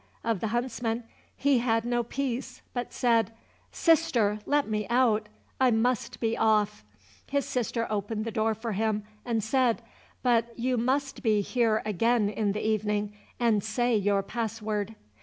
of 0.23 0.39
the 0.39 0.47
huntsmen, 0.47 1.03
he 1.37 1.59
had 1.59 1.85
no 1.85 2.01
peace, 2.01 2.63
but 2.73 2.91
said, 2.91 3.31
"Sister, 3.71 4.39
let 4.47 4.67
me 4.67 4.87
out, 4.89 5.29
I 5.59 5.69
must 5.69 6.19
be 6.19 6.35
off." 6.35 6.83
His 7.29 7.45
sister 7.45 7.85
opened 7.87 8.25
the 8.25 8.31
door 8.31 8.55
for 8.55 8.71
him, 8.71 9.03
and 9.25 9.43
said, 9.43 9.83
"But 10.23 10.57
you 10.57 10.75
must 10.75 11.21
be 11.21 11.41
here 11.41 11.83
again 11.85 12.29
in 12.29 12.53
the 12.53 12.65
evening 12.67 13.13
and 13.39 13.63
say 13.63 13.95
your 13.95 14.23
pass 14.23 14.59
word." 14.59 14.95